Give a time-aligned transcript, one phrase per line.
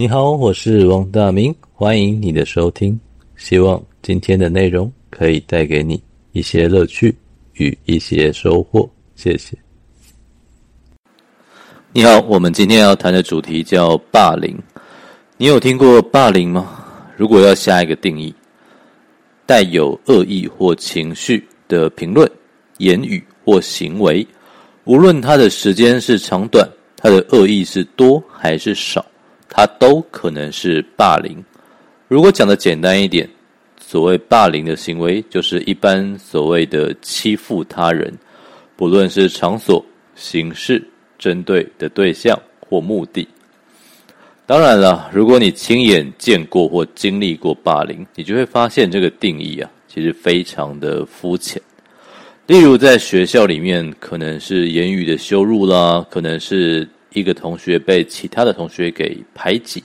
[0.00, 2.98] 你好，我是王大明，欢迎你的收听。
[3.36, 7.14] 希望今天的内容可以带给你一些乐趣
[7.56, 8.88] 与一些收获。
[9.14, 9.54] 谢谢。
[11.92, 14.58] 你好，我们今天要谈的主题叫霸凌。
[15.36, 16.82] 你有听过霸凌吗？
[17.14, 18.34] 如果要下一个定义，
[19.44, 22.26] 带有恶意或情绪的评论、
[22.78, 24.26] 言语或行为，
[24.84, 29.04] 无论它的时间是长短，它的恶意是多还是少。
[29.52, 31.44] 它都可能是霸凌。
[32.06, 33.28] 如果讲的简单一点，
[33.80, 38.16] 所谓霸凌的行为，就是一般所谓的欺负他人，
[38.76, 40.82] 不论是场所、形式、
[41.18, 43.26] 针对的对象或目的。
[44.46, 51.60] 当然了，如果你亲眼见过或经历过霸凌，你就会发现这个定义啊，其实非常的肤浅。
[52.46, 56.88] 例如，在学校里面，可能是言语的羞辱啦，可能是。
[57.12, 59.82] 一个同学被其他的同学给排挤，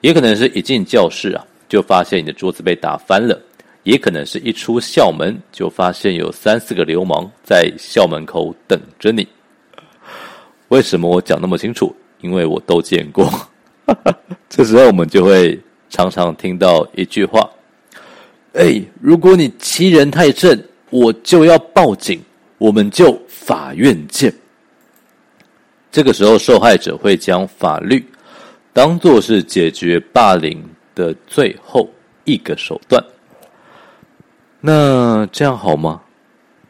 [0.00, 3.36] 也可能是一进教室啊，就发现你的桌子被打翻了；
[3.82, 9.26] 也可能是一出校门，就发现有三四个流氓在校门口等着你。
[10.68, 11.94] 为什么我讲那么清楚？
[12.20, 13.28] 因为我都见过。
[14.48, 15.58] 这时候我们就会
[15.90, 17.50] 常常听到一句话
[18.54, 22.22] ：“哎，如果你欺人太甚，我就要报警，
[22.58, 24.32] 我们就法院见。”
[25.92, 28.02] 这个时候，受害者会将法律
[28.72, 30.58] 当作是解决霸凌
[30.94, 31.86] 的最后
[32.24, 33.04] 一个手段。
[34.58, 36.00] 那这样好吗？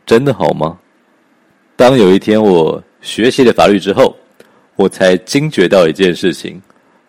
[0.05, 0.77] 真的好吗？
[1.77, 4.17] 当有一天我学习了法律之后，
[4.75, 6.61] 我才惊觉到一件事情：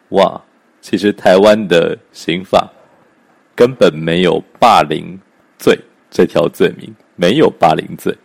[0.10, 0.40] 哇，
[0.82, 2.72] 其实台湾的刑法
[3.56, 5.20] 根本没有霸凌
[5.58, 5.76] 罪
[6.12, 8.16] 这条罪名，没有霸凌罪。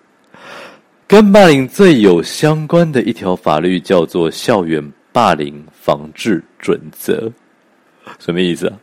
[1.08, 7.14] 跟霸凌最有相关的一条法律叫做《校园霸凌防治准则》，
[8.18, 8.76] 什么意思啊？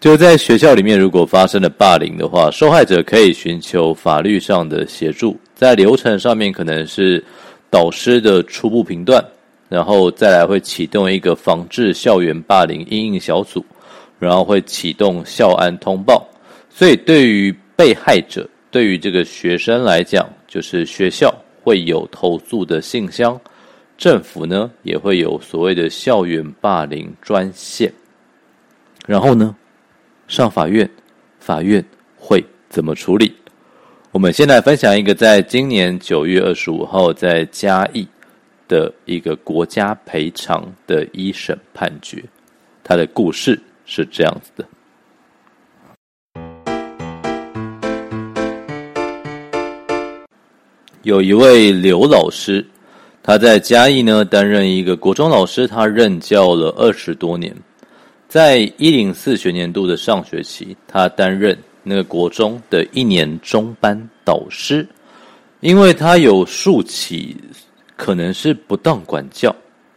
[0.00, 5.38] 就在学校里面，如果发生了霸凌的话，受害者可以寻求法律上的协助。
[5.54, 7.22] 在流程上面，可能是
[7.68, 9.22] 导师的初步评断，
[9.68, 13.62] 然后再来会启动一个防治校园霸凌因应小组，
[14.18, 16.26] 然后会启动校安通报。
[16.70, 21.30] 所以，对于被害者，对于这个学生来讲，就是学校。
[21.62, 23.40] 会有投诉的信箱，
[23.96, 27.92] 政府呢也会有所谓的校园霸凌专线。
[29.06, 29.54] 然后呢，
[30.28, 30.88] 上法院，
[31.38, 31.84] 法院
[32.16, 33.34] 会怎么处理？
[34.12, 38.06] 我们先来分享一个在今年九月二十五号在嘉义
[38.66, 42.22] 的一个国家赔偿的一审判决，
[42.82, 44.64] 他的故事是这样子的。
[51.02, 52.62] 有一位刘老师，
[53.22, 57.54] 他在嘉义呢担任一个国中老师，他任教了二十多年。
[58.28, 64.86] 在一零四学年度的上学期，他担任那个国中的一年中班导师，
[65.60, 67.34] 因为他有数起
[67.96, 69.54] 可能是不当管教，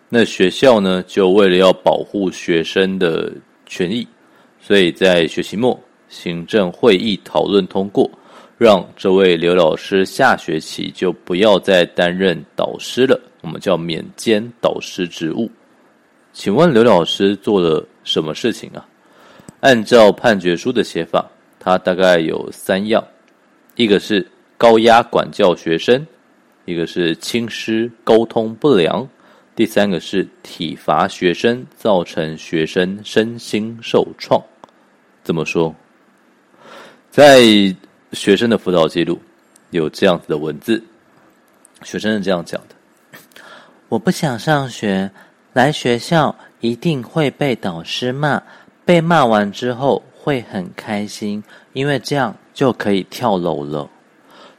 [0.08, 3.30] 那学校呢就为了要保护学生的
[3.66, 4.08] 权益，
[4.62, 5.78] 所以在学期末
[6.08, 8.10] 行政会议讨论通过。
[8.58, 15.52] 让这位刘老师下学期就不要再担任导师了，我们叫免兼导师职务。
[16.32, 18.86] 请问刘老师做了什么事情啊？
[19.60, 23.04] 按照判决书的写法，他大概有三样：
[23.76, 24.26] 一个是
[24.58, 26.06] 高压管教学生，
[26.66, 29.08] 一个是亲师沟通不良，
[29.56, 34.42] 第三个是体罚学生，造成学生身心受创。
[35.24, 35.74] 怎么说？
[37.10, 37.42] 在
[38.14, 39.20] 学生的辅导记录
[39.72, 40.82] 有这样子的文字，
[41.82, 42.76] 学生是这样讲的
[43.90, 45.10] ：“我不想上学，
[45.52, 48.42] 来学校一定会被导师骂，
[48.86, 51.44] 被骂完之后会很开心，
[51.74, 53.90] 因为这样就可以跳楼了。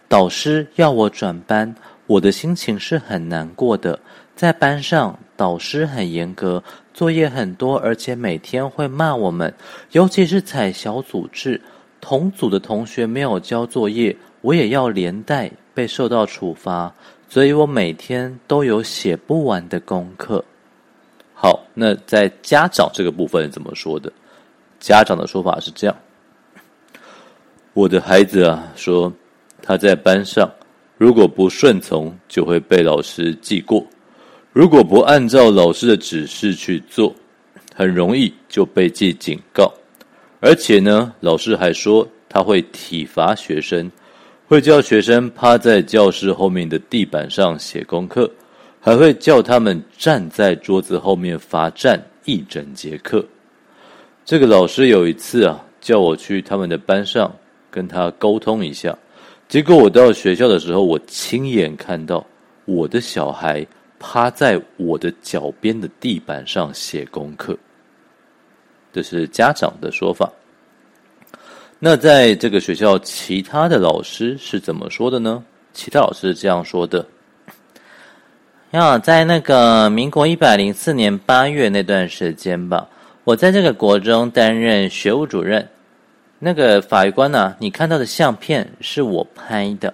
[0.08, 1.72] 导师要我转班，
[2.08, 3.98] 我的心情是很难过的。
[4.34, 6.62] 在班上，导师很严格，
[6.92, 9.54] 作业很多，而且每天会骂我们，
[9.92, 11.60] 尤其是采小组制。”
[12.04, 16.94] 同组的同学没有交作业，我也要连带被受到处罚，
[17.30, 20.44] 所以我每天都有写不完的功课。
[21.32, 24.12] 好，那在家长这个部分怎么说的？
[24.78, 25.96] 家长的说法是这样：
[27.72, 29.10] 我的孩子啊，说
[29.62, 30.46] 他在班上
[30.98, 33.82] 如果不顺从，就会被老师记过；
[34.52, 37.14] 如果不按照老师的指示去做，
[37.74, 39.72] 很容易就被记警告。
[40.46, 43.90] 而且呢，老师还说他会体罚学生，
[44.46, 48.30] 会叫学生趴在教室后面的地板上写功课，
[48.78, 53.24] 还会叫他们站在桌子后面罚站一整节课。
[54.22, 57.34] 这个老师有一次啊，叫我去他们的班上
[57.70, 58.94] 跟他沟通一下。
[59.48, 62.22] 结果我到学校的时候，我亲眼看到
[62.66, 63.66] 我的小孩
[63.98, 67.56] 趴在我的脚边的地板上写功课。
[68.94, 70.30] 这是家长的说法。
[71.80, 75.42] 那在这个学校，其他的老师是怎么说的呢？
[75.72, 77.04] 其他老师是这样说的：
[78.70, 82.86] 呀在那个民国一百零四年八月那段时间吧，
[83.24, 85.68] 我在这个国中担任学务主任。
[86.38, 89.92] 那个法官呢、你看到的相片是我拍的，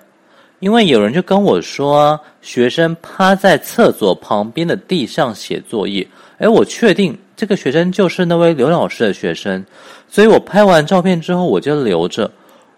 [0.58, 6.06] 因为有人就跟我说，学生趴在厕所旁边的地上写作业。
[6.38, 9.64] 哎，我确定这个学生就是那位刘老师的学生，
[10.06, 12.30] 所以我拍完照片之后我就留着，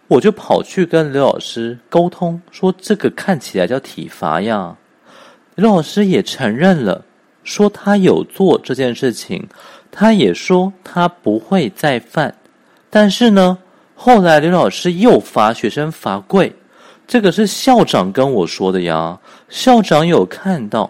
[0.06, 4.72] 我就跑去跟刘老师沟通，说这个看起来叫体罚呀。
[5.56, 7.04] 刘老师也承认了，
[7.42, 9.44] 说他有做这件事情，
[9.90, 12.32] 他也说他不会再犯。
[12.88, 13.58] 但是呢，
[13.96, 16.54] 后来刘老师又罚学生罚跪，
[17.08, 19.18] 这个是校长跟我说的呀。
[19.48, 20.88] 校长有看到，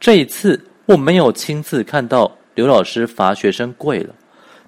[0.00, 4.14] 这一次我没有亲自看到刘老师罚学生跪了，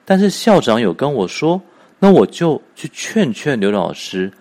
[0.04, 1.60] 但是校长有跟我说，
[1.98, 4.32] 那我就去劝劝刘老师。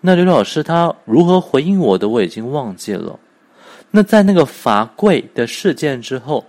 [0.00, 3.18] 那刘老师他如何回应我的，我已经忘记了。
[3.90, 6.44] 那在那个罚跪的事件之后，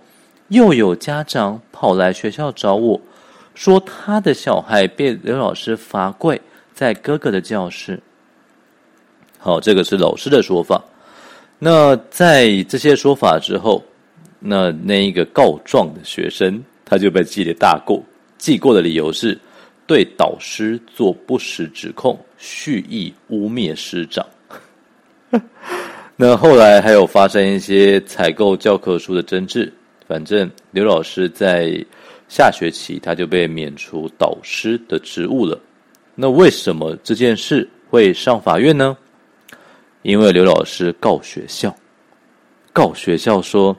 [0.48, 3.00] 又有家长跑来学校找我。
[3.54, 6.40] 说他的小孩被刘老师罚跪
[6.72, 8.00] 在哥哥的教室。
[9.38, 10.82] 好，这个是老师的说法。
[11.58, 13.82] 那在这些说法之后，
[14.40, 18.02] 那那一个告状的学生他就被记了大过，
[18.36, 19.38] 记过的理由是
[19.86, 24.26] 对导师做不实指控，蓄意污蔑师长。
[26.16, 29.72] 那后来还有发生一些采购教科书的争执，
[30.08, 31.84] 反正刘老师在。
[32.32, 35.58] 下学期他就被免除导师的职务了。
[36.14, 38.96] 那为什么这件事会上法院呢？
[40.02, 41.74] 因为刘老师告学校，
[42.72, 43.76] 告学校说，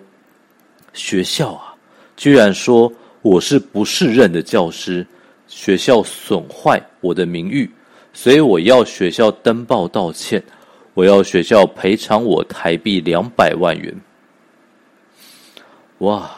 [0.93, 1.73] 学校啊，
[2.15, 2.91] 居然说
[3.21, 5.05] 我是不适任的教师，
[5.47, 7.69] 学校损坏我的名誉，
[8.13, 10.43] 所以我要学校登报道歉，
[10.93, 13.95] 我要学校赔偿我台币两百万元。
[15.99, 16.29] 哇！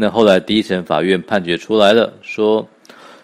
[0.00, 2.64] 那后来第一审法院判决出来了，说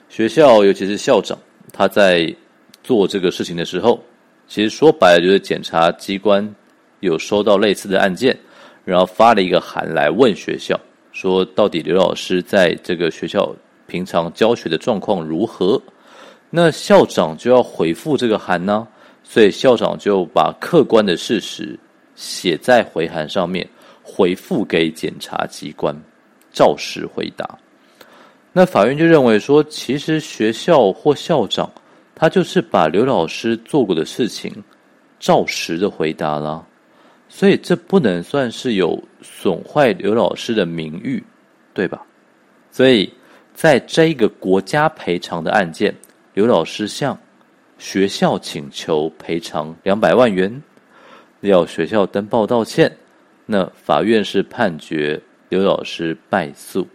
[0.09, 1.39] 学校尤其是校长，
[1.73, 2.35] 他在
[2.83, 4.03] 做这个事情的时候，
[4.49, 6.53] 其实说白了就是检察机关
[6.99, 8.37] 有收到类似的案件，
[8.85, 10.79] 然后发了一个函来问学校，
[11.13, 13.55] 说到底刘老师在这个学校
[13.87, 15.81] 平常教学的状况如何？
[16.51, 18.87] 那校长就要回复这个函呢，
[19.23, 21.79] 所以校长就把客观的事实
[22.15, 23.69] 写在回函上面，
[24.03, 25.97] 回复给检察机关。
[26.53, 27.59] 照实回答，
[28.53, 31.69] 那法院就认为说，其实学校或校长
[32.15, 34.63] 他就是把刘老师做过的事情
[35.19, 36.65] 照实的回答了，
[37.35, 41.21] 所以这不能算是有损坏刘老师的名誉，
[41.73, 42.01] 对吧？
[42.71, 43.13] 所以
[43.53, 45.93] 在这一个国家赔偿的案件，
[46.35, 47.19] 刘老师向
[47.77, 50.63] 学校请求赔偿两百万元，
[51.41, 52.97] 要学校登报道歉，
[53.47, 55.21] 那法院是判决。
[55.51, 56.87] 刘老师败诉，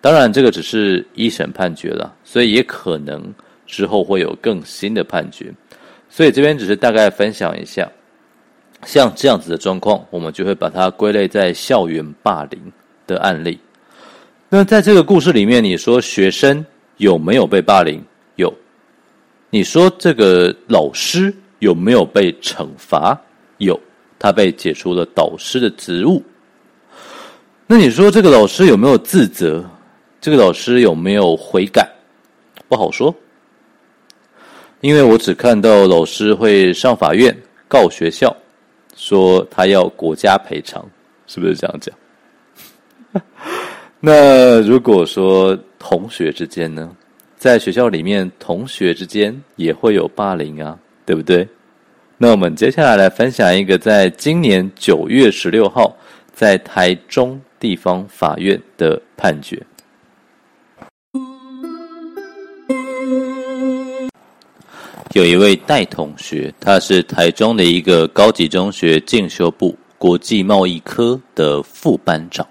[0.00, 3.32] 当然这个只是一审判决了，所以也可能
[3.66, 5.52] 之后会有更新的判决，
[6.08, 7.88] 所以这边只是大概分享一下，
[8.84, 12.72] 像这样子的状况，我们就会把它归类在校园霸凌
[13.06, 13.58] 的案例。
[14.48, 16.64] 那在这个故事里面，你说学生
[16.96, 18.02] 有没有被霸凌？
[18.36, 18.52] 有。
[19.50, 23.18] 你说这个老师有没有被惩罚？
[23.58, 23.78] 有，
[24.18, 26.22] 他被解除了导师的职务。
[27.66, 29.64] 那你说这个老师有没有自责？
[30.20, 31.88] 这个老师有没有悔改？
[32.68, 33.14] 不好说，
[34.80, 38.34] 因为我只看到老师会上法院告学校，
[38.98, 40.84] 说他要国家赔偿，
[41.26, 41.94] 是不是这样讲？
[44.00, 46.94] 那如果说同学之间呢，
[47.36, 50.76] 在学校里面，同学之间也会有霸凌啊，
[51.06, 51.46] 对不对？
[52.18, 55.96] 那我们接下来来分享一个，在今年九月十六号，
[56.34, 57.40] 在台中。
[57.60, 59.60] 地方法院的判决，
[65.14, 72.46] 有一位戴同学，他是台中的一个高级中学进修部国际贸易科的副班长。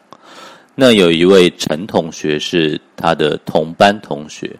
[0.73, 4.55] 那有一位陈同学是他的同班同学，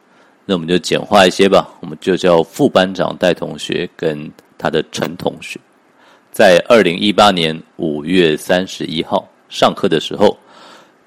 [0.46, 5.60] 那我们就简化一些吧，我们就叫副班长戴同学跟他的陈同学，
[6.32, 9.28] 在二零一八年五月三十一号。
[9.50, 10.38] 上课的时候，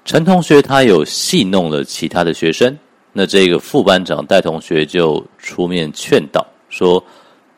[0.03, 2.77] 陈同学他有戏弄了其他的学生，
[3.13, 7.03] 那这个副班长戴同学就出面劝导说：“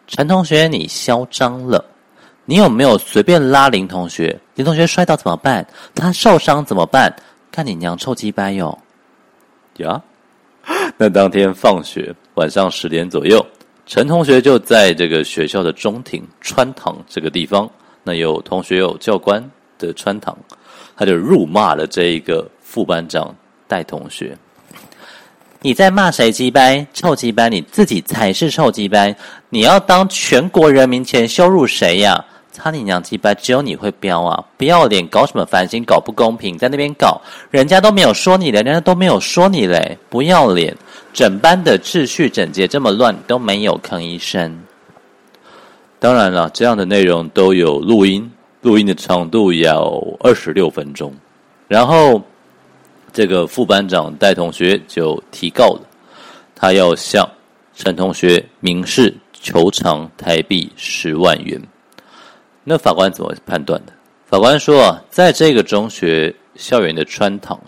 [0.08, 1.86] 陈同学，你嚣张了。
[2.44, 4.38] 你有没有随便拉林同学？
[4.56, 5.66] 林同学摔倒怎么办？
[5.96, 7.16] 他受伤怎么办？
[7.50, 8.78] 看你娘臭鸡掰哟！”
[9.78, 10.02] 呀，
[10.98, 13.44] 那当天放学晚上十点左右，
[13.86, 17.70] 陈同学就在这个学校的中庭穿堂这个地方，
[18.04, 19.44] 那有同学有教官
[19.80, 20.38] 的穿堂，
[20.96, 23.34] 他就辱骂了这一个副班长
[23.68, 24.38] 戴同学。
[25.66, 26.86] 你在骂谁鸡掰？
[26.94, 27.48] 臭鸡掰！
[27.48, 29.16] 你自己才是臭鸡掰！
[29.48, 32.22] 你要当全国人民前羞辱谁呀？
[32.52, 33.34] 擦你娘鸡掰！
[33.34, 34.44] 只有你会飙啊！
[34.58, 35.82] 不要脸，搞什么繁星？
[35.86, 39.98] 搞不公平，在那边搞，人家都没有说你，人家都没有说你嘞！
[40.10, 40.76] 不要脸！
[41.14, 44.60] 整班的秩序整洁这么乱，都没有吭一声。
[45.98, 48.30] 当然了，这样的内容都有录音，
[48.64, 51.14] 录音的长度要二十六分钟，
[51.70, 52.22] 然后。
[53.14, 55.82] 这个副班长戴同学就提告了，
[56.56, 57.30] 他要向
[57.76, 61.62] 陈同学民事求偿台币十万元。
[62.64, 63.94] 那法官怎么判断的？
[64.26, 67.60] 法官说啊，在这个中学校园的穿堂、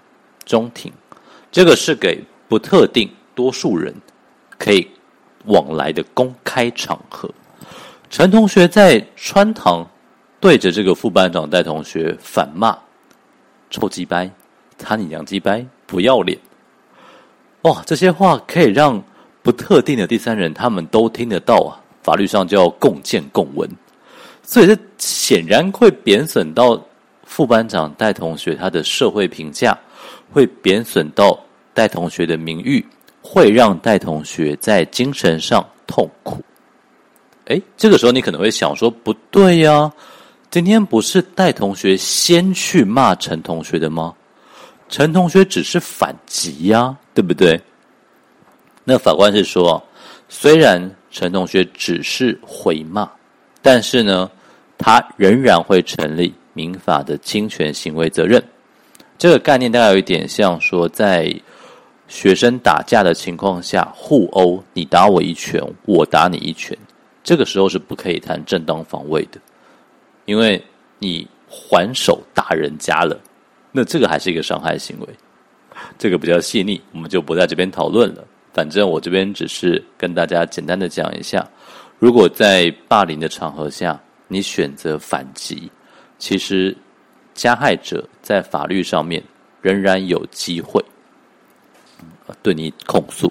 [0.46, 0.92] 中庭，
[1.52, 3.94] 这个是给不特定多数人
[4.58, 4.88] 可以
[5.46, 7.30] 往来的公开场合。
[8.10, 9.88] 陈同学在穿堂
[10.40, 12.76] 对着这个副班长戴同学反骂
[13.70, 14.28] ：“臭鸡掰！”
[14.78, 16.38] 他你娘鸡掰，不要脸！
[17.64, 19.04] 哇，这些话可以让
[19.42, 23.70] 不特定的第三人他们都听得到啊，法律上叫共见共闻，
[24.44, 26.80] 所以这显然会贬损到
[27.24, 29.78] 副班长戴同学他的社会评价，
[30.32, 31.40] 会贬损到
[31.74, 32.86] 戴同学的名誉，
[33.22, 36.40] 会让戴同学在精神上痛苦。
[37.46, 39.92] 诶，这个时候你可能会想说，不对呀，
[40.52, 44.14] 今天不是戴同学先去骂陈同学的吗？
[44.88, 47.60] 陈同学只是反击呀，对不对？
[48.84, 49.84] 那法官是说，
[50.30, 53.10] 虽然陈同学只是回骂，
[53.62, 54.30] 但是呢，
[54.78, 58.42] 他仍然会成立民法的侵权行为责任。
[59.18, 61.34] 这个概念大概有一点像说，在
[62.08, 66.78] 学生打架的情况下互殴，你打我一拳，我打你一拳，
[67.24, 69.40] 这个时候是不可以谈正当防卫的，
[70.26, 70.64] 因为
[71.00, 73.20] 你还手打人家了。
[73.78, 75.08] 那这个还是一个伤害行为，
[75.98, 78.24] 这个比较细腻，我们就不在这边讨论了。
[78.54, 81.46] 反正我这边只是跟大家简单的讲一下，
[82.00, 85.70] 如果在霸凌的场合下，你选择反击，
[86.18, 86.74] 其实
[87.34, 89.22] 加害者在法律上面
[89.62, 90.82] 仍然有机会
[92.42, 93.30] 对你控诉。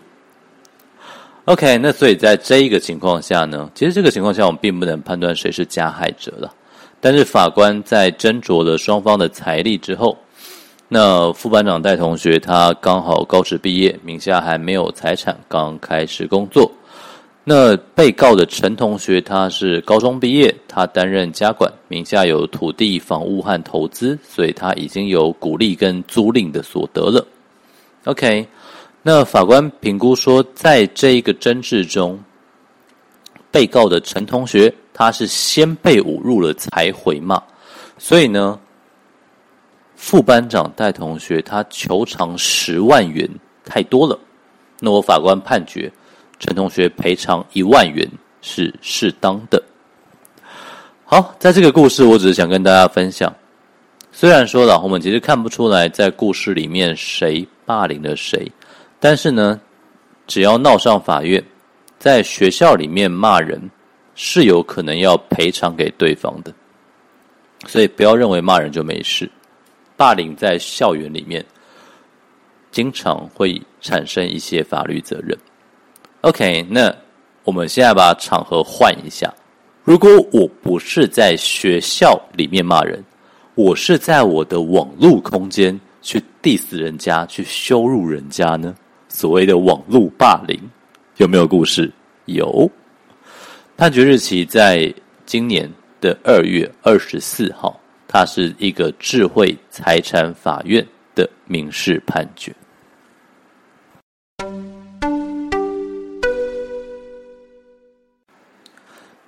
[1.47, 6.55] OK，那所以在这一个情况下呢，其实这个情况下我们并不能判断谁是加害者了，
[7.01, 10.19] 但是法官在斟酌了双方的财力之后。
[10.97, 16.71] 那副班长戴同学，他刚好高职毕业，名下还没有财产，刚开始工作。
[17.43, 27.27] 那被告的陈同学，他是高中毕业，他担任家管，名下有土地、房屋和投资，所以他已经有股利跟租赁的所得了。
[28.05, 28.47] OK，
[29.03, 32.17] 那法官评估说，在这一个争执中，
[33.51, 37.43] 被告的陈同学，他是先被侮辱了才回骂，
[37.99, 38.61] 所以呢。
[39.97, 43.29] 副班长戴同学，他求偿十万元
[43.65, 44.19] 太多了，
[44.81, 45.91] 那我法官判决
[46.39, 48.07] 陈同学赔偿一万元
[48.43, 49.63] 是适当的。
[51.05, 53.33] 好，在这个故事，我只是想跟大家分享，
[54.11, 58.51] 虽然说了我们其实看不出来在故事里面谁霸凌了谁，
[58.99, 59.61] 但是呢，
[60.27, 61.43] 只要闹上法院，
[61.99, 63.71] 在学校里面骂人
[64.15, 66.53] 是有可能要赔偿给对方的，
[67.67, 69.31] 所以不要认为骂人就没事。
[69.97, 71.45] 霸凌在校园里面，
[72.71, 75.39] 经常会产生一些法律责任。
[76.23, 76.95] OK，那
[77.45, 79.33] 我们现在把场合换一下。
[79.85, 83.05] 如果我不是在学校里面骂人，
[83.55, 88.75] 我是在我的网络空间去 diss 人家，去羞辱人家呢？
[89.09, 90.59] 所谓的网络霸凌，
[91.19, 91.93] 有没有故事？
[92.25, 92.69] 有。
[93.77, 94.93] 判决日期在
[95.27, 95.71] 今年
[96.01, 97.79] 的二月二十四号。
[98.15, 102.55] 它是一个智慧财产法院的民事判决。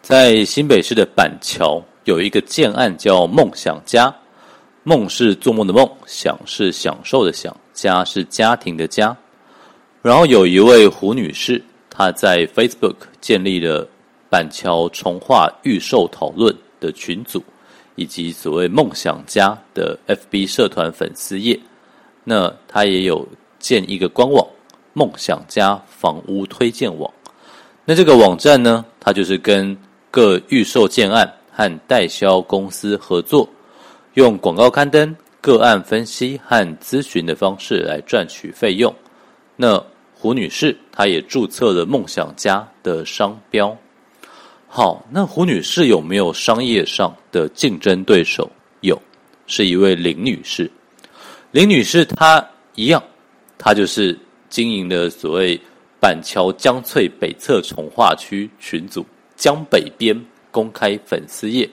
[0.00, 4.14] 在新北市的板桥有一个建案叫梦想家，
[4.85, 9.16] 梦是做梦的梦，想是享受的享，家是家庭的家。
[10.00, 13.88] 然后有一位胡女士，她在 Facebook 建立了
[14.31, 17.43] 板桥重化预售讨论的群组。
[17.97, 21.59] 以及所谓梦想家的 FB 社团粉丝页，
[22.23, 23.26] 那他也有
[23.59, 24.47] 建一个官网，
[24.93, 27.12] 梦想家房屋推荐网。
[27.85, 29.76] 那这个网站呢，它就是跟
[30.11, 33.49] 各预售建案和代销公司合作，
[34.15, 38.95] 用广告刊登、个案分析和咨询的方式来赚取费用。
[39.57, 39.83] 那
[40.15, 43.76] 胡女士她也注册了梦想家的商标。
[44.76, 48.47] 好，那胡女士有没有商业上的竞争对手？
[48.83, 49.00] 有，
[49.47, 50.71] 是一位林女士。
[51.50, 53.02] 林女士她一样，
[53.56, 54.14] 她就是
[54.50, 55.59] 经营的所谓。
[55.99, 59.04] 板桥江翠北侧重划区群组
[59.35, 60.14] 江北边
[60.50, 61.66] 公开粉丝页，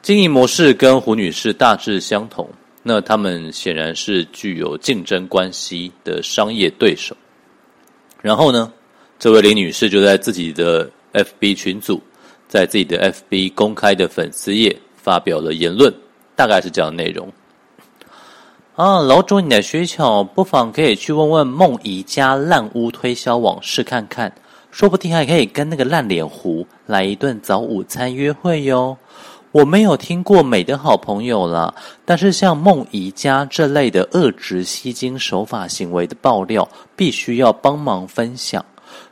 [0.00, 2.48] 经营模式跟胡女士大致相同。
[2.82, 7.14] 那他们显然是具有竞争关系的商业对手。
[8.22, 8.72] 然后呢，
[9.18, 12.00] 这位林女士就在自己的 FB 群组，
[12.48, 15.92] 在自己的 FB 公开的粉丝页发表了言论，
[16.36, 17.28] 大概是这样的内容。
[18.76, 24.32] 啊，楼主，你的需求不妨可以去问问梦宜家烂屋推销网试看看，
[24.70, 28.96] 说不定还可以跟那个烂脸狐来一顿早午餐约会哟。
[29.52, 31.74] 我没有听过美的好朋友啦，
[32.04, 38.64] 但是像梦宜家这类的恶质吸金手法行为的爆料，必须要帮忙分享。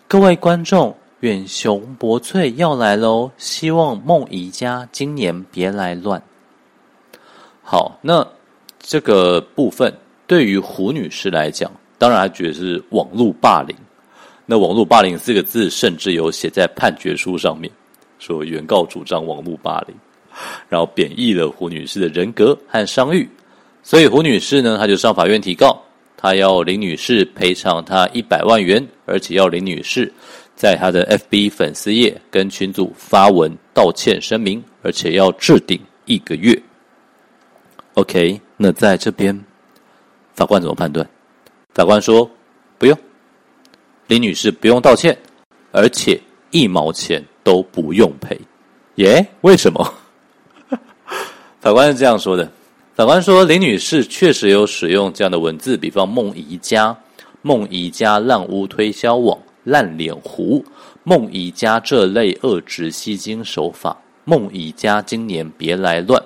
[0.06, 6.22] 各位观众，远雄博翠要来喽，希望梦宜家今年别来乱。
[7.62, 8.26] 好，那。
[8.80, 9.92] 这个部分
[10.26, 13.76] 对于胡女士来讲，当然她觉得是网络霸凌。
[14.46, 17.70] 那网络霸凌四个字，甚至有写在判决书上面，
[18.18, 19.94] 说原告主张网络霸凌，
[20.70, 23.28] 然后贬义了胡女士的人格和商誉。
[23.82, 25.78] 所以胡女士呢，她就上法院提告，
[26.16, 30.10] 她要林女士赔偿她一百万元，而且要林女士
[30.58, 36.60] 在他的 FB 粉丝页跟群组发文道歉声明，而且要置顶一个月。
[37.94, 38.40] OK。
[38.60, 39.40] 那在这边，
[40.34, 41.08] 法官怎么判断？
[41.74, 42.28] 法官说
[42.76, 42.98] ：“不用，
[44.08, 45.16] 林女士不用道歉，
[45.70, 48.36] 而且一毛钱都不用赔。”
[48.96, 49.24] 耶？
[49.42, 49.94] 为什么？
[51.62, 52.50] 法官是这样说的：
[52.96, 56.96] 法官说，林女士确实有使用这样的文字，比方梦宜家、
[57.42, 60.64] 梦宜家烂屋推销网、烂脸狐、
[61.04, 66.22] 梦宜家这类恶质吸金手法、梦宜家今年别来乱。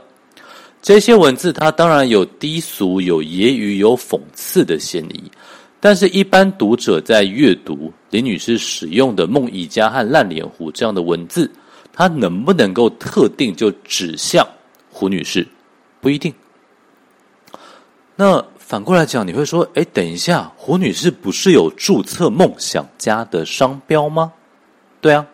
[0.80, 5.30] 这些文字，它当然有低俗、有揶揄、有讽刺的嫌疑，
[5.78, 11.50] 但是，一般读者在阅读林女士使用的“梦宜家”和“烂脸狐”这样的文字，
[11.92, 14.46] 它能不能够特定就指向
[14.90, 15.46] 胡女士？
[16.00, 16.34] 不一定。
[18.16, 24.32] 那反过来讲，你会说：“哎，等一下，胡女士不是有注册“梦想家”的商标吗？”
[24.98, 25.26] 对啊，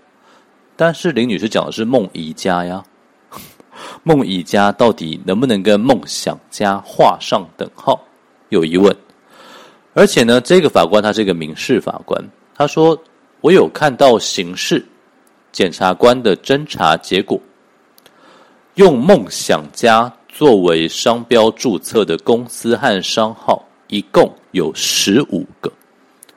[0.75, 2.83] 但是林女士讲的是“梦宜家”呀。
[4.03, 8.01] 梦宜家到底能不能跟梦想家画上等号？
[8.49, 8.93] 有疑问。
[9.95, 12.21] 而且呢，这个法官他是一个民事法官，
[12.57, 13.01] 他说
[13.41, 14.85] ：“我有看到刑事
[15.53, 17.41] 检察官的侦查结果，
[18.75, 25.69] 用梦想家作为商标注册的公司和商号一共有十五个，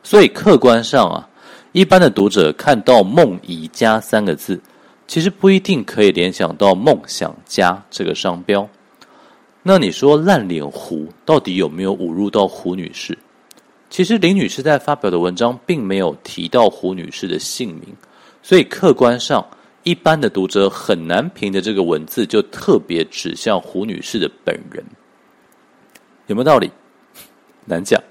[0.01, 1.29] 所以客观上啊，
[1.71, 4.59] 一般的读者看到梦宜家三个字。”
[5.05, 8.67] 其实不一定可以联想到“梦想家”这个商标。
[9.61, 13.15] 那你说“烂脸狐”到底有没有侮辱到胡女士？
[13.91, 17.95] 其实林女士在发表的文章并没有提到胡女士的姓名，
[18.41, 19.45] 所以客观上
[19.84, 24.84] 一般的读者很难凭着这个文字就特别指向胡女士的本人。
[26.28, 26.72] 有没有道理？
[27.65, 28.02] 难讲，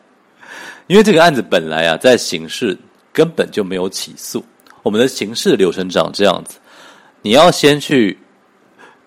[0.87, 2.77] 因为这个案子本来啊在刑事
[3.13, 4.45] 根本就没有起诉，
[4.83, 6.59] 我们的刑事流程长这样子。
[7.23, 8.17] 你要先去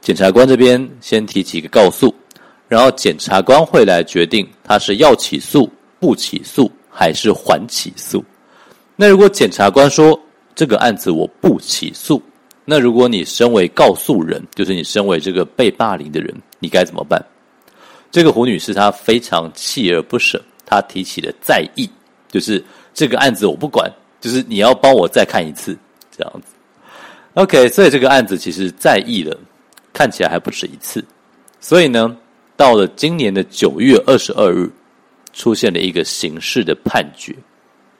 [0.01, 2.13] 检察官这边先提起一个告诉，
[2.67, 8.23] 然后检察官会来决定他是要起诉、不起诉还是缓起诉。
[8.95, 10.19] 那如果检察官说
[10.55, 12.21] 这个案子我不起诉，
[12.65, 17.23] 那如果你身为告诉人，就是你身为这个被霸凌的人，你该怎么办？
[18.09, 21.89] 这个胡女士她非常锲而不舍，她提起了再议，
[22.31, 25.77] 就是这个案子我不管，就是你要帮我再看一次，
[26.15, 26.53] 这样子。
[27.33, 29.37] OK，所以这个案子其实再议了，
[29.91, 31.03] 看起来还不止一次。
[31.59, 32.15] 所以呢，
[32.55, 34.71] 到了今年的九月二十二日，
[35.33, 37.35] 出现了一个刑事的判决，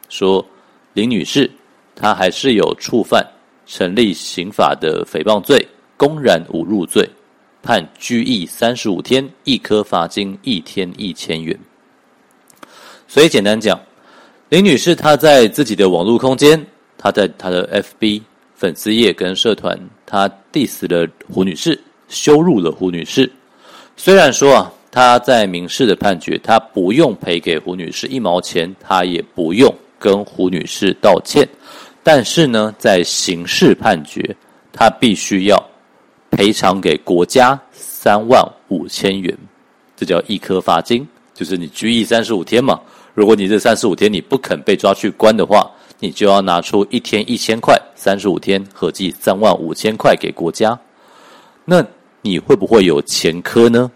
[0.10, 0.46] 说
[0.94, 1.50] 林女士
[1.96, 3.26] 她还是有触犯
[3.66, 7.10] 成立刑法的诽谤罪、公然侮辱罪，
[7.62, 11.58] 判拘役三十五天，一科罚金一天一千元。
[13.08, 13.80] 所以简单讲，
[14.50, 16.66] 林女士她在自己的网络空间，
[16.98, 18.22] 她在她的 FB。
[18.56, 23.30] 粉丝页跟社团，她 diss 了胡女士，羞辱了胡女士。
[23.98, 31.46] 虽然说啊，他在民事的判决，他不用赔给胡女士一毛钱，他也不用跟胡女士道歉，
[32.04, 34.36] 但是呢，在刑事判决，
[34.74, 35.70] 他必须要
[36.30, 39.36] 赔偿给国家三万五千元，
[39.96, 42.80] 这叫一科罚金，就是你拘役三十五天嘛。
[43.14, 50.78] 如果你这三十五天你不肯被抓去关的话，你就要拿出一天一千块，三十五天合计三万五千块给国家。
[51.64, 51.86] 那
[52.22, 53.90] 你会不会有前科呢？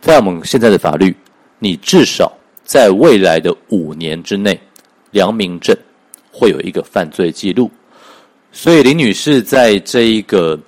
[0.00, 1.14] 在我们现在的法律，
[1.58, 2.32] 你至少
[2.64, 4.58] 在未来的五年之内，
[5.10, 5.76] 良民证
[6.38, 7.70] 会有一个犯罪记录。
[8.52, 10.58] 所以林女士在这一个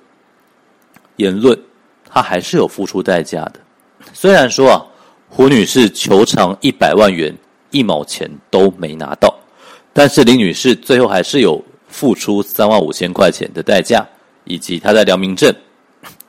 [1.17, 1.57] 言论，
[2.09, 3.59] 她还是有付出代价的。
[4.13, 4.85] 虽然说啊，
[5.27, 7.35] 胡女士求偿一百万元，
[7.69, 9.33] 一毛钱都没拿到，
[9.93, 14.03] 但是林女士最后还是有付出三万五千块钱的代价，
[14.45, 15.55] 以及她在良民镇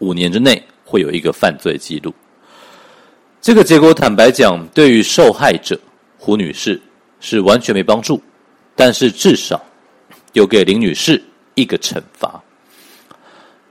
[0.00, 2.12] 五年之内会有一个犯罪记录。
[3.40, 5.78] 这个结果，坦白讲，对于受害者
[6.18, 6.80] 胡女士
[7.20, 8.20] 是完全没帮助，
[8.74, 9.62] 但是至少
[10.32, 11.22] 有给林女士
[11.54, 12.42] 一个惩罚。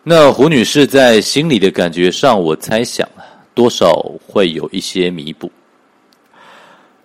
[0.04, 3.08] 那胡女士在心里的感觉上，我猜想
[3.54, 3.94] 多少
[4.28, 5.52] 会有一些弥补。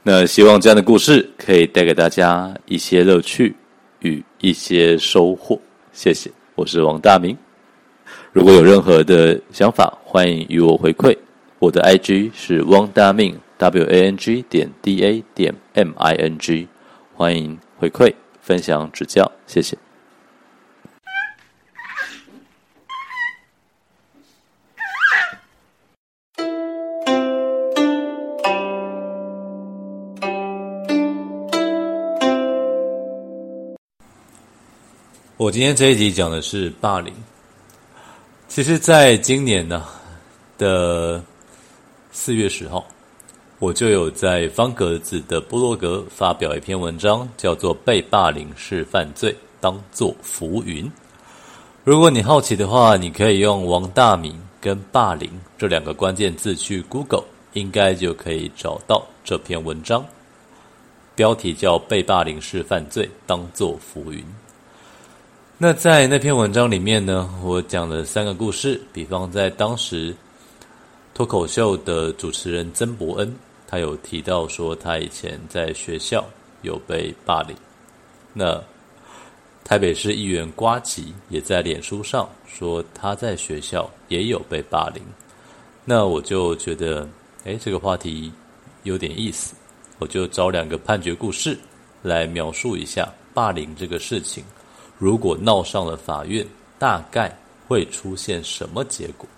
[0.03, 3.55] 那希望这样的故事可以带给大家一些乐趣
[4.01, 5.59] 与一些收获。
[5.93, 7.37] 谢谢，我是王大明。
[8.33, 11.17] 如果有任何的想法，欢迎与我回馈。
[11.59, 16.69] 我的 IG 是汪大明 W A N G 点 D A 点 M I N G，
[17.15, 19.77] 欢迎回馈、分享、指教，谢谢。
[35.37, 37.13] 我今天这一集讲的是霸凌。
[38.49, 39.87] 其实，在今年呢
[40.57, 41.23] 的。
[42.17, 42.87] 四月十号，
[43.65, 50.85] 我就有在方格子的部落格发表一篇文章，叫做《被霸凌是犯罪，当作浮云》。
[51.83, 57.25] 如果你好奇的话，你可以用王大明跟霸凌这两个关键字去 Google，
[57.55, 60.05] 应该就可以找到这篇文章。
[61.15, 64.21] 标题叫《被霸凌是犯罪，当作浮云》。
[65.57, 70.15] 那在那篇文章里面呢，我讲了三个故事，比方在当时。
[71.17, 73.33] 脱口秀的主持人曾伯恩，
[73.67, 76.25] 他有提到说，他以前在学校
[76.63, 77.57] 有被霸凌。
[78.33, 78.63] 那
[79.65, 85.03] 台北市议员瓜吉也在脸书上说，他在学校也有被霸凌。
[85.85, 87.09] 那我就觉得，
[87.45, 88.33] 诶，这个话题
[88.85, 89.55] 有点意思，
[89.99, 91.59] 我就找两个判决故事
[92.03, 94.45] 来描述一下霸凌这个事情。
[94.99, 96.47] 如果闹上了法院，
[96.79, 97.35] 大概
[97.67, 99.29] 会出现什么结果？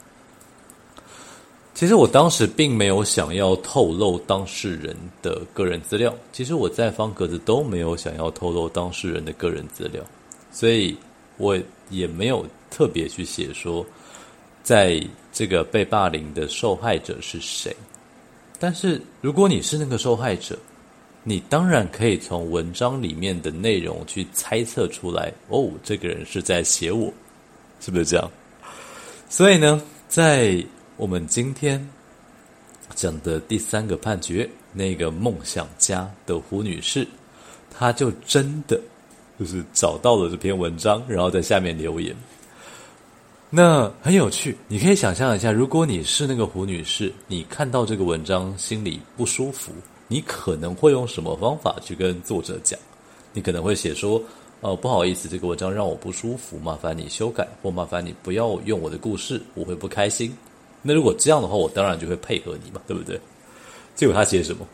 [1.77, 10.03] 其实我当时并没有想要透露当事人的个人资料，其实我在方格子都没有想要透露当事人的个人资料，
[10.51, 10.97] 所以
[11.37, 11.55] 我
[11.91, 13.85] 也没有特别去写说，
[14.62, 17.77] 在这个被霸凌的受害者是谁。
[18.59, 20.59] 但是如果你是那个受害者，
[21.25, 27.12] 你当然可以从文章里面的内容去猜测出来，哦，这个人是在写我，
[27.83, 28.31] 是不是这样？
[29.29, 30.65] 所以呢，在
[30.99, 31.87] 我们今天
[32.95, 37.07] 讲的第三个判决，那个梦想家的胡女士，
[37.71, 38.81] 她就真的
[39.39, 42.17] 就是找到了这篇文章，然后在下面留言。
[43.51, 49.73] 那很有趣，你可以想象一下，如果你是那个胡女士，你看到这个文章心里不舒服，
[50.09, 52.79] 你可能会用什么方法去跟作者讲？
[53.35, 54.21] 你可能会写说
[54.63, 60.35] ：“哦，不好意思，这个文章让我不舒服，麻烦你修改，或麻烦你不要用我的故事，我会不开心。”
[60.87, 63.20] 那如果这样的话，我当然就会配合你嘛，对不对？
[63.94, 64.66] 结果他写什么？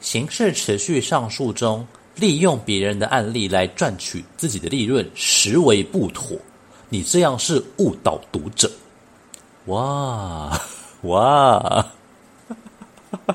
[0.00, 1.86] 刑事持续上诉中，
[2.16, 6.36] 利用别人的案例来赚取自己的利润，实为不妥。
[6.88, 8.70] 你这样是误导读者。
[9.66, 10.60] 哇
[11.02, 11.86] 哇！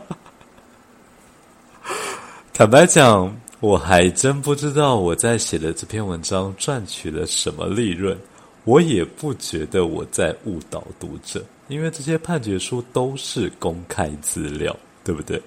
[2.53, 8.17] 坦白讲，我还真不知道我在写的这篇文章赚取了什么利润。
[8.63, 15.41] 我也不觉得我在误导读者，因为这些判决书都是公开资料，对不对？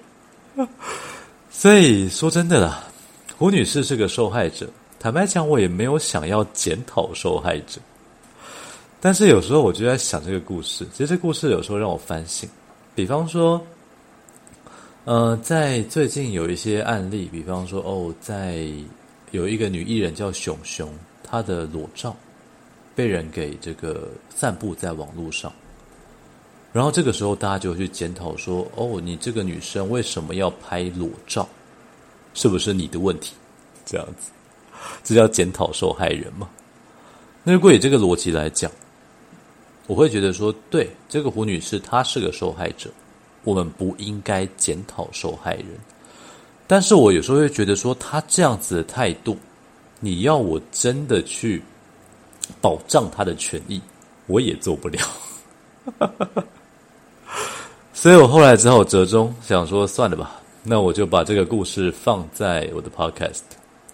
[1.49, 2.83] 所以说真的啦，
[3.37, 4.69] 胡女士是个受害者。
[4.99, 7.79] 坦白讲，我也没有想要检讨受害者。
[8.99, 12.49] 但是有时候我就在想这个故事，其实这故事有时候让我反省。
[12.95, 13.65] 比方说，
[15.03, 18.67] 呃，在最近有一些案例，比方说哦，在
[19.31, 20.91] 有一个女艺人叫熊熊，
[21.23, 22.15] 她的裸照。
[22.95, 25.51] 被人给这个散布在网络上，
[26.71, 31.47] 然后这个时候大家就去检讨说：“哦，你这个女生为什么要拍裸照？
[32.33, 33.33] 是不是你的问题？
[33.85, 34.31] 这样子，
[35.03, 36.49] 这叫检讨受害人吗？
[37.43, 38.71] 那如果以这个逻辑来讲，
[39.87, 42.89] 我会觉得说，对这个胡女士，她是个受害者，
[43.43, 45.67] 我们不应该检讨受害人。
[46.65, 49.37] 但是我有时候会觉得说，她这样子的态度，
[49.99, 51.61] 你要我真的去
[52.61, 53.81] 保障他的权益，
[54.27, 54.99] 我也做不了。
[57.93, 63.41] 所以我后来只好折中，想说算了吧，那我就把这个故事放在我的 podcast，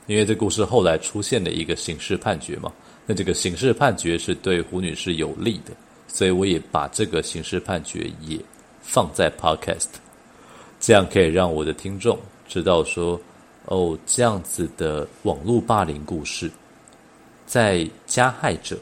[0.07, 2.71] 因为这故事后来出现了一个刑事判决嘛，
[3.05, 5.71] 那这个刑事判决是对胡女士有利的，
[6.07, 8.37] 所以我也把这个刑事判决也
[8.81, 9.87] 放在 podcast，
[10.79, 13.19] 这样可以让我的听众知道说，
[13.65, 16.51] 哦，这样子的网络霸凌故事，
[17.51, 18.79] 在加害者，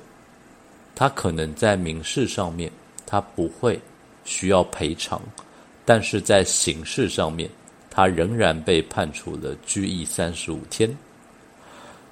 [0.93, 2.71] 他可能在民事上面
[3.03, 3.79] 他不会。
[4.25, 5.19] 需要赔偿，
[5.86, 7.49] 但是在刑事上面，
[7.89, 10.95] 他仍然被判处了拘役三十五天。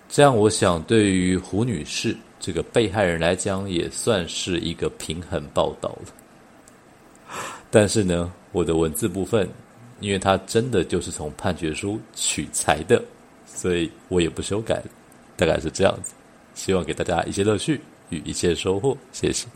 [0.10, 7.38] 这样，我想对于胡女士这个被害人来讲，也算是一个平衡报道了。
[7.70, 9.48] 但是呢，我的文字部分，
[10.00, 13.00] 因为它真的就是从判决书取材的，
[13.46, 14.86] 所以我也不修改了，
[15.36, 16.16] 大概是这样子。
[16.58, 19.48] 希望给大家一些乐趣与一些收获，谢谢。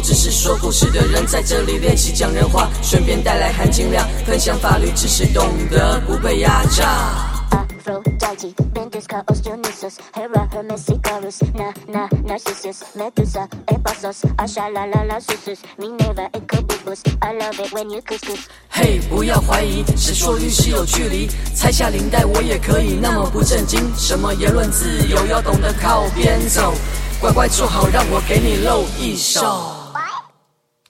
[0.00, 7.26] 只是说故事的人，在这里练习讲人话，顺便带来含金量，分享法律知识，懂得不被压榨。
[18.72, 23.80] Hey，，不要怀疑，谁说律师有距离，拆下领带我也可以那么不正经。
[23.96, 26.72] 什么言论自由，要懂得靠边走，
[27.20, 29.79] 乖乖坐好，让我给你露一手。